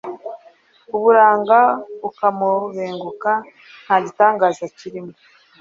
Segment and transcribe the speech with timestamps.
[0.95, 1.59] uburanga
[2.07, 3.31] ukamubenguka
[3.83, 5.13] nta gitangaza kirimo